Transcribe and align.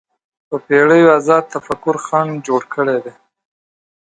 په 0.47 0.55
پېړیو 0.65 1.13
ازاد 1.17 1.43
تفکر 1.53 1.95
خنډ 2.05 2.31
جوړ 2.47 2.61
کړی 2.73 2.97
دی 3.05 3.13